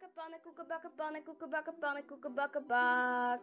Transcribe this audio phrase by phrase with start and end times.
[0.00, 3.40] bakken, pannenkoeken bakken, pannenkoeken bakken, pannenkoeken bakken, bak.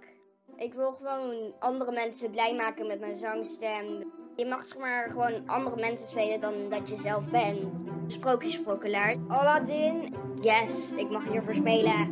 [0.56, 4.12] Ik wil gewoon andere mensen blij maken met mijn zangstem.
[4.36, 7.84] Je mag zeg maar gewoon andere mensen spelen dan dat je zelf bent.
[8.08, 9.16] Sprookjesprokkelaar.
[9.28, 10.16] Aladdin.
[10.40, 12.10] Yes, ik mag hiervoor spelen.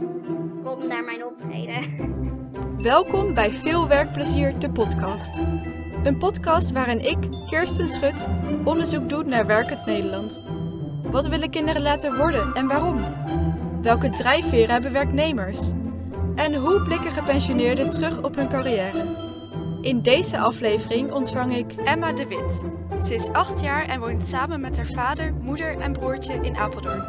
[0.64, 1.84] Kom naar mijn optreden.
[2.94, 5.38] Welkom bij Veel Werkplezier, de podcast.
[6.04, 8.26] Een podcast waarin ik, Kirsten Schut,
[8.64, 10.44] onderzoek doe naar werkend Nederland.
[11.04, 13.04] Wat willen kinderen laten worden en waarom?
[13.86, 15.72] Welke drijfveren hebben werknemers?
[16.36, 19.06] En hoe blikken gepensioneerden terug op hun carrière?
[19.82, 22.64] In deze aflevering ontvang ik Emma de Wit.
[23.06, 27.04] Ze is acht jaar en woont samen met haar vader, moeder en broertje in Apeldoorn.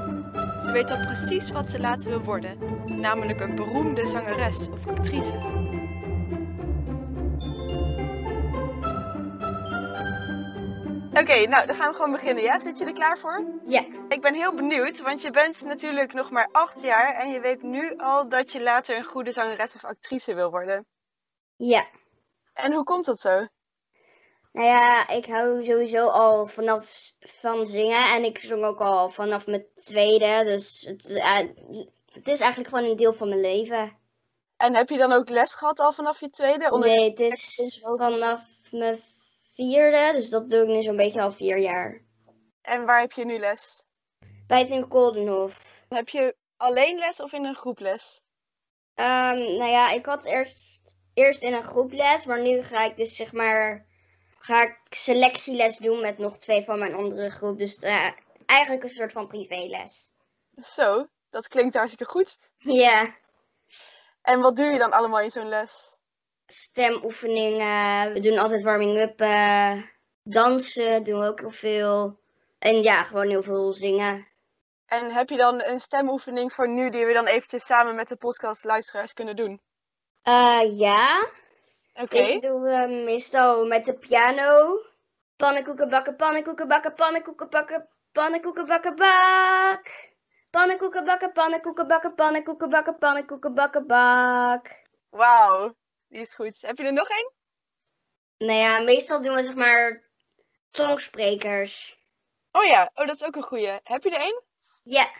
[0.60, 5.34] Ze weet al precies wat ze later wil worden, namelijk een beroemde zangeres of actrice.
[11.20, 12.42] Oké, nou dan gaan we gewoon beginnen.
[12.42, 13.44] Ja, zit je er klaar voor?
[13.66, 13.84] Ja.
[14.08, 17.62] Ik ben heel benieuwd, want je bent natuurlijk nog maar acht jaar en je weet
[17.62, 20.86] nu al dat je later een goede zangeres of actrice wil worden.
[21.56, 21.86] Ja.
[22.52, 23.46] En hoe komt dat zo?
[24.52, 29.46] Nou ja, ik hou sowieso al vanaf van zingen en ik zong ook al vanaf
[29.46, 30.44] mijn tweede.
[30.44, 31.38] Dus het, eh,
[32.12, 33.98] het is eigenlijk gewoon een deel van mijn leven.
[34.56, 36.70] En heb je dan ook les gehad al vanaf je tweede?
[36.70, 38.98] Onder- Nee, het is vanaf mijn
[39.56, 42.00] vierde, dus dat doe ik nu zo'n beetje al vier jaar.
[42.62, 43.84] En waar heb je nu les?
[44.46, 45.84] Bij het in Koldenhof.
[45.88, 48.22] Heb je alleen les of in een groep les?
[48.94, 50.58] Ehm, nou ja, ik had eerst,
[51.14, 53.86] eerst in een groep les, maar nu ga ik dus zeg maar
[54.38, 57.58] ga ik selectieles doen met nog twee van mijn andere groep.
[57.58, 58.10] Dus eh,
[58.46, 60.12] eigenlijk een soort van privéles.
[60.62, 62.38] Zo, dat klinkt hartstikke goed.
[62.56, 63.14] Ja,
[64.22, 65.95] En wat doe je dan allemaal in zo'n les?
[66.46, 69.18] Stemoefeningen, we doen altijd warming-up,
[70.22, 72.18] dansen doen we ook heel veel.
[72.58, 74.26] En ja, gewoon heel veel zingen.
[74.86, 78.16] En heb je dan een stemoefening voor nu die we dan eventjes samen met de
[78.16, 79.60] podcastluisteraars kunnen doen?
[80.22, 81.28] Eh, ja,
[81.94, 82.16] Oké.
[82.16, 84.80] deze doen we meestal met de piano.
[85.36, 90.14] Pannenkoeken bakken, pannenkoeken bakken, pannenkoeken bakken, pannenkoeken bakken, bak.
[90.50, 94.84] Pannenkoeken bakken, pannenkoeken bakken, pannenkoeken bakken, pannenkoeken bakken, bak.
[95.10, 95.74] Wauw,
[96.16, 96.60] die is goed.
[96.60, 97.32] Heb je er nog één?
[98.38, 100.02] Nou ja, meestal doen we zeg maar
[100.70, 101.98] tongsprekers.
[102.52, 103.80] Oh ja, oh dat is ook een goeie.
[103.82, 104.42] Heb je er één?
[104.82, 105.10] Ja.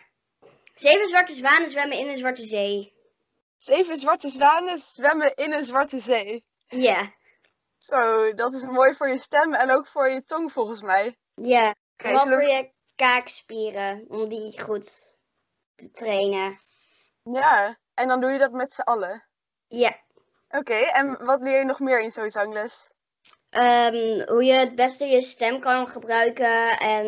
[0.75, 2.95] Zeven zwarte zwanen zwemmen in een zwarte zee.
[3.55, 6.45] Zeven zwarte zwanen zwemmen in een zwarte zee.
[6.67, 7.13] Ja.
[7.77, 11.17] Zo, dat is mooi voor je stem en ook voor je tong volgens mij.
[11.33, 11.75] Ja.
[11.97, 15.17] Vooral zullen voor je kaakspieren, om die goed
[15.75, 16.59] te trainen.
[17.23, 19.27] Ja, en dan doe je dat met z'n allen.
[19.67, 20.05] Ja.
[20.49, 22.89] Oké, en wat leer je nog meer in zo'n zangles?
[23.49, 27.05] Ehm, hoe je het beste je stem kan gebruiken en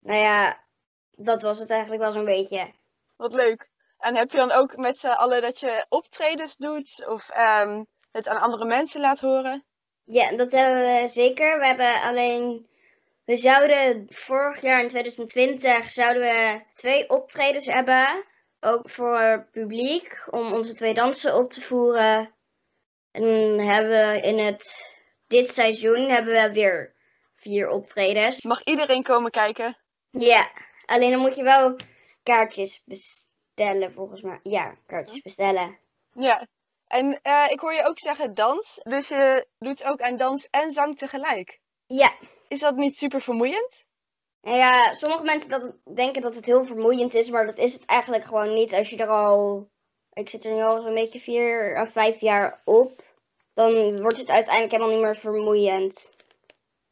[0.00, 0.60] nou ja,
[1.10, 2.72] dat was het eigenlijk wel zo'n beetje.
[3.16, 3.70] Wat leuk.
[3.98, 8.28] En heb je dan ook met z'n allen dat je optredens doet of ehm, het
[8.28, 9.64] aan andere mensen laat horen?
[10.04, 11.58] Ja, dat hebben we zeker.
[11.58, 12.68] We hebben alleen,
[13.24, 18.24] we zouden vorig jaar in 2020 zouden we twee optredens hebben,
[18.60, 22.34] ook voor publiek, om onze twee dansen op te voeren.
[23.16, 24.92] En hebben we in het,
[25.26, 26.94] dit seizoen hebben we weer
[27.34, 28.42] vier optredens.
[28.42, 29.76] Mag iedereen komen kijken?
[30.10, 30.50] Ja,
[30.84, 31.76] alleen dan moet je wel
[32.22, 34.40] kaartjes bestellen volgens mij.
[34.42, 35.78] Ja, kaartjes bestellen.
[36.12, 36.46] Ja.
[36.86, 40.70] En eh, ik hoor je ook zeggen dans, dus je doet ook aan dans en
[40.70, 41.60] zang tegelijk.
[41.86, 42.12] Ja,
[42.48, 43.86] Is dat niet super vermoeiend?
[44.40, 47.84] Nou ja, sommige mensen dat, denken dat het heel vermoeiend is, maar dat is het
[47.84, 48.74] eigenlijk gewoon niet.
[48.74, 49.68] Als je er al,
[50.16, 53.02] ik zit er nu al zo'n beetje vier of vijf jaar op,
[53.54, 56.14] dan wordt het uiteindelijk helemaal niet meer vermoeiend.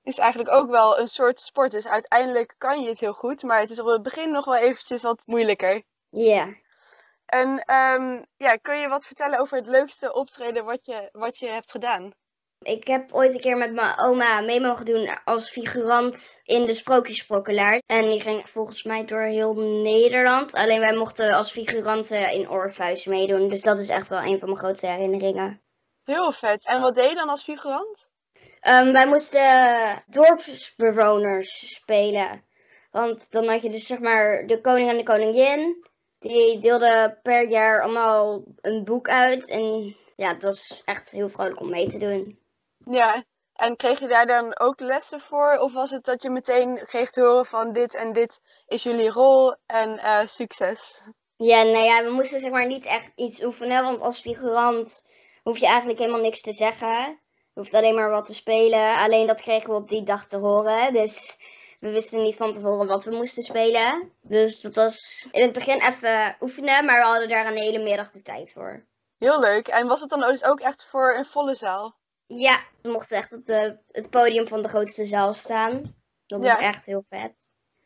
[0.02, 3.60] Is eigenlijk ook wel een soort sport, dus uiteindelijk kan je het heel goed, maar
[3.60, 5.82] het is op het begin nog wel eventjes wat moeilijker.
[6.10, 6.54] Ja.
[7.26, 11.46] En ehm, ja, kun je wat vertellen over het leukste optreden wat je, wat je
[11.46, 12.14] hebt gedaan?
[12.64, 16.74] Ik heb ooit een keer met mijn oma mee mogen doen als figurant in de
[16.74, 17.82] Sprookjesprokkelaar.
[17.86, 20.54] En die ging volgens mij door heel Nederland.
[20.54, 23.48] Alleen wij mochten als figuranten in Orpheus meedoen.
[23.48, 25.60] Dus dat is echt wel een van mijn grootste herinneringen.
[26.04, 26.66] Heel vet.
[26.66, 28.08] En wat deed je dan als figurant?
[28.60, 32.44] Ehm, wij moesten dorpsbewoners spelen.
[32.90, 35.86] Want dan had je dus zeg maar de koning en de koningin.
[36.18, 39.50] Die deelden per jaar allemaal een boek uit.
[39.50, 42.42] En ja, het was echt heel vrolijk om mee te doen.
[42.90, 43.24] Ja.
[43.54, 45.58] En kreeg je daar dan ook lessen voor?
[45.58, 49.10] Of was het dat je meteen kreeg te horen van dit en dit is jullie
[49.10, 51.02] rol en eh, succes?
[51.36, 53.84] Ja, nou ja, we moesten zeg maar niet echt iets oefenen.
[53.84, 55.06] Want als figurant
[55.42, 57.20] hoef je eigenlijk helemaal niks te zeggen.
[57.54, 58.96] Je hoeft alleen maar wat te spelen.
[58.96, 60.92] Alleen dat kregen we op die dag te horen.
[60.92, 61.36] Dus
[61.78, 64.10] we wisten niet van tevoren wat we moesten spelen.
[64.22, 68.10] Dus dat was in het begin even oefenen, maar we hadden daar een hele middag
[68.10, 68.84] de tijd voor.
[69.18, 69.68] Heel leuk.
[69.68, 71.96] En was het dan dus ook echt voor een volle zaal?
[72.26, 75.94] Ja, we mochten echt op de, het podium van de grootste zaal staan.
[76.26, 77.34] Dat was echt heel vet.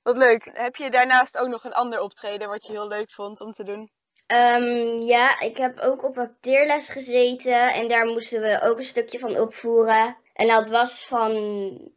[0.02, 0.50] Wat leuk.
[0.52, 3.64] Heb je daarnaast ook nog een ander optreden wat je heel leuk vond om te
[3.64, 3.90] doen?
[4.26, 9.18] Ehm, ja, ik heb ook op acteerles gezeten en daar moesten we ook een stukje
[9.18, 10.16] van opvoeren.
[10.32, 11.32] En dat was van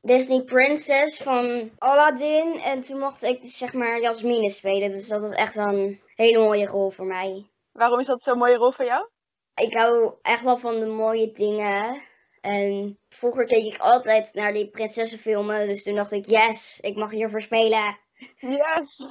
[0.02, 2.60] Disney Princess van Aladdin.
[2.60, 4.90] En toen mocht ik zeg maar Jasmine spelen.
[4.90, 7.50] Dus dat was echt wel een hele mooie rol voor mij.
[7.72, 9.10] Waarom is dat zo'n mooie rol voor jou?
[9.56, 12.02] Ik hou echt wel van de mooie dingen.
[12.42, 15.68] En vroeger keek ik altijd naar die prinsessenfilmen.
[15.68, 18.00] Dus toen dacht ik, yes, ik mag hiervoor spelen.
[18.38, 19.08] Yes!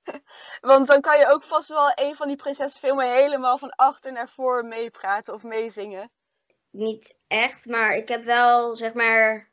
[0.60, 4.28] Want dan kan je ook vast wel een van die prinsessenfilmen helemaal van achter naar
[4.28, 6.10] voor meepraten of meezingen.
[6.70, 9.50] Niet echt, maar ik heb wel, zeg maar,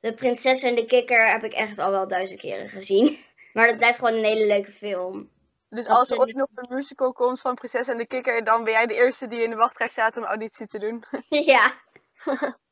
[0.00, 3.18] de prinses en de kikker heb ik echt al wel duizend keren gezien.
[3.52, 5.30] Maar dat blijft gewoon een hele leuke film.
[5.68, 8.72] Dus als er ooit nog een musical komt van Prinses en de Kikker, dan ben
[8.72, 11.04] jij de eerste die in de wachtrij staat om auditie te doen.
[11.52, 11.72] ja.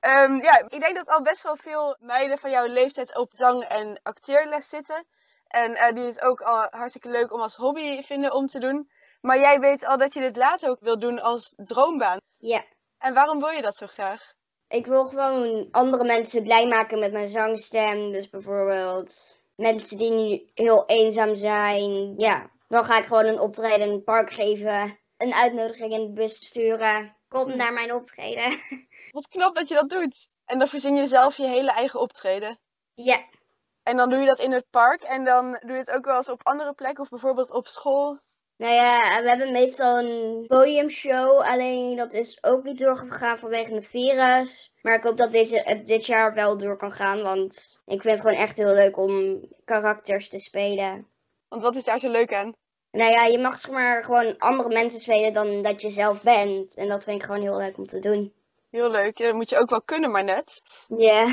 [0.00, 3.64] Ehm, ja, ik denk dat al best wel veel meiden van jouw leeftijd op zang-
[3.64, 5.06] en acteerles zitten.
[5.46, 8.90] En eh, die het ook al hartstikke leuk om als hobby vinden om te doen.
[9.20, 12.20] Maar jij weet al dat je dit later ook wil doen als droombaan.
[12.38, 12.64] Ja.
[12.98, 14.32] En waarom wil je dat zo graag?
[14.68, 18.12] Ik wil gewoon andere mensen blij maken met mijn zangstem.
[18.12, 22.14] Dus bijvoorbeeld mensen die nu heel eenzaam zijn.
[22.16, 24.98] Ja, dan ga ik gewoon een optreden in het park geven.
[25.16, 27.16] Een uitnodiging in de bus sturen.
[27.32, 28.60] Kom naar mijn optreden.
[29.10, 30.28] Wat knap dat je dat doet.
[30.44, 32.58] En dan verzin je zelf je hele eigen optreden.
[32.94, 33.30] ja.
[33.82, 36.16] En dan doe je dat in het park en dan doe je het ook wel
[36.16, 38.18] eens op andere plekken of bijvoorbeeld op school.
[38.56, 41.40] Nou ja, we hebben meestal een podiumshow.
[41.40, 44.72] Alleen dat is ook niet doorgegaan vanwege het virus.
[44.82, 47.22] Maar ik hoop dat deze, het dit jaar wel door kan gaan.
[47.22, 51.08] Want ik vind het gewoon echt heel leuk om karakters te spelen.
[51.48, 52.52] Want wat is daar zo leuk aan?
[52.92, 56.76] Nou ja, je mag zeg maar gewoon andere mensen spelen dan dat je zelf bent.
[56.76, 58.32] En dat vind ik gewoon heel leuk om te doen.
[58.70, 59.18] Heel leuk.
[59.18, 60.62] Ja, Dat moet je ook wel kunnen, maar net.
[60.96, 61.24] Ja.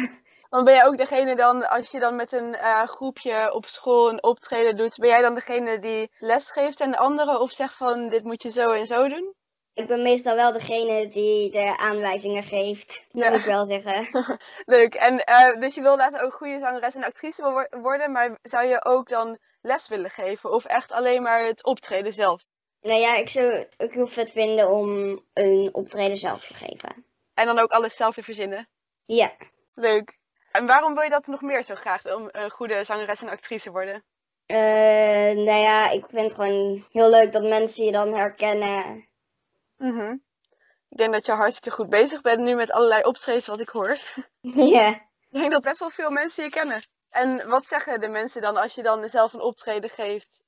[0.49, 4.09] Want ben jij ook degene dan, als je dan met een eh, groepje op school
[4.09, 7.75] een optreden doet, ben jij dan degene die les geeft aan de anderen of zegt
[7.75, 9.33] van dit moet je zo en zo doen?
[9.79, 13.07] Ik ben meestal wel degene die de aanwijzingen geeft.
[13.11, 13.29] Ja.
[13.29, 14.07] moet ik wel zeggen.
[14.75, 14.95] Leuk.
[14.95, 18.85] En eh, dus je wil later ook goede zangeres en actrice worden, maar zou je
[18.85, 22.43] ook dan les willen geven of echt alleen maar het optreden zelf?
[22.81, 27.05] Nou ja, ik zou het heel vet vinden om een optreden zelf te geven.
[27.33, 28.67] En dan ook alles zelf te verzinnen?
[29.05, 29.31] Ja.
[29.73, 30.17] Leuk.
[30.51, 33.71] En waarom wil je dat nog meer zo graag, om een goede zangeres en actrice
[33.71, 34.03] worden?
[34.45, 34.57] Eh,
[35.35, 39.08] nou ja, ik vind het gewoon heel leuk dat mensen je dan herkennen.
[39.79, 40.17] Mhm.
[40.89, 43.97] Ik denk dat je hartstikke goed bezig bent nu met allerlei optredens wat ik hoor.
[44.75, 44.89] ja.
[45.29, 46.81] Ik denk dat best wel veel mensen je kennen.
[47.09, 50.43] En wat zeggen de mensen dan als je dan zelf een optreden geeft?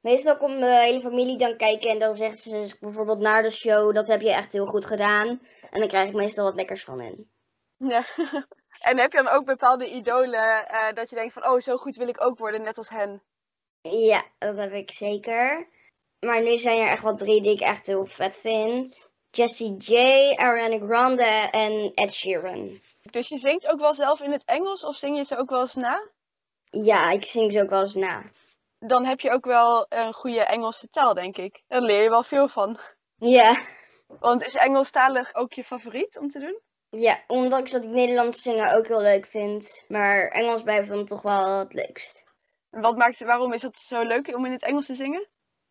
[0.00, 3.94] Meestal komt de hele familie dan kijken en dan zeggen ze bijvoorbeeld na de show,
[3.94, 5.28] dat heb je echt heel goed gedaan.
[5.70, 7.30] En dan krijg ik meestal wat lekkers van hen.
[7.76, 8.04] Ja.
[8.80, 11.96] En heb je dan ook bepaalde idolen eh, dat je denkt van, oh, zo goed
[11.96, 13.22] wil ik ook worden, net als hen?
[13.80, 15.68] Ja, dat heb ik zeker.
[16.20, 19.10] Maar nu zijn er echt wel drie die ik echt heel vet vind.
[19.30, 19.94] Jessie J,
[20.34, 22.80] Ariana Grande en Ed Sheeran.
[23.10, 25.60] Dus je zingt ook wel zelf in het Engels of zing je ze ook wel
[25.60, 26.08] eens na?
[26.70, 28.30] Ja, ik zing ze ook wel eens na.
[28.78, 31.62] Dan heb je ook wel een goede Engelse taal, denk ik.
[31.66, 32.78] Daar leer je wel veel van.
[33.16, 33.56] Ja.
[34.20, 36.60] Want is Engelstalig ook je favoriet om te doen?
[36.90, 39.84] Ja, ondanks dat ik Nederlands zingen ook heel leuk vind.
[39.88, 42.24] Maar Engels blijft dan toch wel het leukst.
[42.70, 45.28] Wat maakt, waarom is het zo leuk om in het Engels te zingen?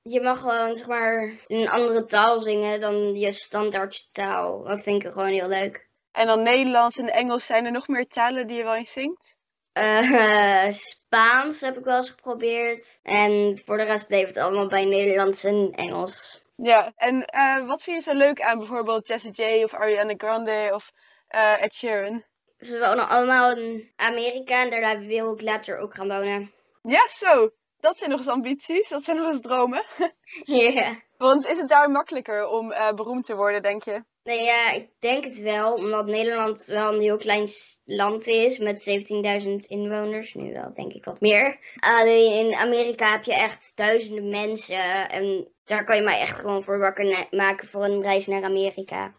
[0.10, 4.64] Je mag gewoon, zeg maar, een andere taal zingen dan je standaard taal.
[4.64, 5.88] Dat vind ik gewoon heel leuk.
[6.12, 9.36] En dan Nederlands en Engels, zijn er nog meer talen die je wel eens zingt?
[9.74, 13.00] Eh, Spaans heb ik wel eens geprobeerd.
[13.04, 16.44] En voor de rest bleef het allemaal bij Nederlands en Engels.
[16.56, 20.70] Ja, en eh, wat vind je zo leuk aan bijvoorbeeld Jessie J of Ariana Grande
[20.74, 20.92] of
[21.28, 22.24] eh, Ed Sheeran?
[22.60, 26.54] Ze wonen allemaal in Amerika en daar wil ik later ook gaan wonen.
[26.82, 27.50] Ja, zo.
[27.86, 29.86] Dat zijn nog eens ambities, dat zijn nog eens dromen.
[30.44, 31.02] Ja.
[31.18, 34.04] Want is het daar makkelijker om eh, beroemd te worden, denk je?
[34.24, 37.48] Nee, ja, ik denk het wel, omdat Nederland wel een heel klein
[37.84, 39.06] land is met
[39.44, 40.34] 17.000 inwoners.
[40.34, 41.60] Nu wel, denk ik wat meer.
[41.80, 46.64] Alleen in Amerika heb je echt duizenden mensen en daar kan je mij echt gewoon
[46.64, 49.16] voor wakker maken voor een reis naar Amerika.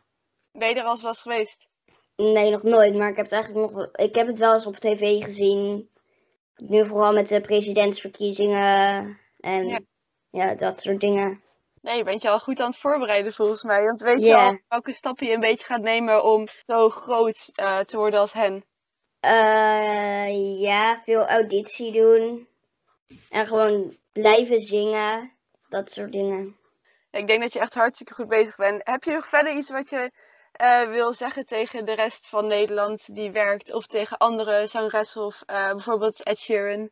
[0.52, 1.68] Ben je er al eens geweest?
[2.16, 4.76] Nee, nog nooit, maar ik heb het eigenlijk nog, ik heb het wel eens op
[4.76, 5.90] tv gezien.
[6.56, 9.80] Nu vooral met de presidentsverkiezingen en Ja.
[10.30, 11.44] ja, dat soort dingen.
[11.80, 13.82] Nee, je bent je al goed aan het voorbereiden volgens mij.
[13.82, 17.78] Want weet je al welke stappen je een beetje gaat nemen om zo groot eh,
[17.78, 18.64] te worden als hen?
[19.20, 22.48] Eh, ja, veel auditie doen.
[23.28, 25.32] En gewoon blijven zingen.
[25.68, 26.56] Dat soort dingen.
[27.10, 28.80] Ik denk dat je echt hartstikke goed bezig bent.
[28.84, 30.10] Heb je nog verder iets wat je
[30.62, 33.72] uh, wil zeggen tegen de rest van Nederland die werkt?
[33.72, 36.90] Of tegen andere zangeressen of uh, bijvoorbeeld Ed Sheeran?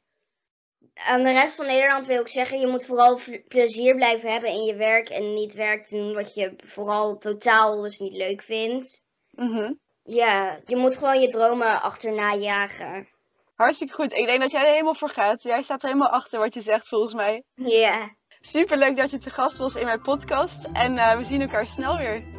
[0.94, 4.64] Aan de rest van Nederland wil ik zeggen, je moet vooral plezier blijven hebben in
[4.64, 5.08] je werk.
[5.08, 9.04] En niet werk doen wat je vooral totaal dus niet leuk vindt.
[9.30, 13.08] Mm Ja, je moet gewoon je dromen achterna jagen.
[13.54, 14.12] Hartstikke goed.
[14.12, 15.42] Ik denk dat jij er helemaal voor gaat.
[15.42, 17.42] Jij staat helemaal achter wat je zegt, volgens mij.
[17.54, 18.16] Ja.
[18.40, 20.64] Super leuk dat je te gast was in mijn podcast.
[20.72, 22.33] En uh, we zien elkaar snel weer.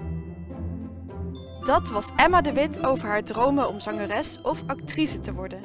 [1.65, 5.61] Dat was Emma de Wit over haar dromen om zangeres of actrice te worden.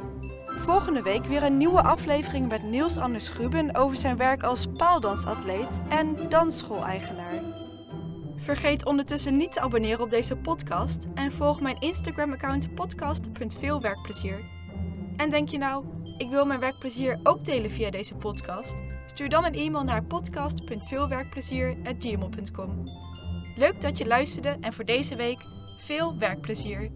[0.46, 5.80] Volgende week weer een nieuwe aflevering met Niels Anders Gruben over zijn werk als paaldansatleet
[5.88, 7.42] en dansschool-eigenaar.
[8.36, 14.44] Vergeet ondertussen niet te abonneren op deze podcast en volg mijn Instagram-account podcast.veelwerkplezier.
[15.16, 15.84] En denk je nou,
[16.18, 18.76] ik wil mijn werkplezier ook delen via deze podcast?
[19.06, 22.88] Stuur dan een e-mail naar podcast.veelwerkplezier.gmail.com.
[23.56, 26.90] Leuk dat je luisterde en voor deze week veel werkplezier.